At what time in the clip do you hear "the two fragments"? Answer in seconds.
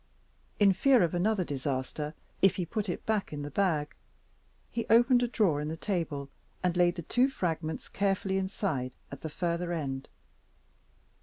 6.95-7.87